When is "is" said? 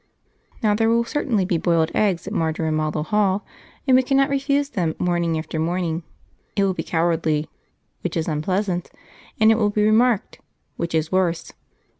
8.17-8.27, 10.95-11.11